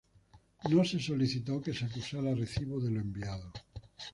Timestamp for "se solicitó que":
0.83-1.75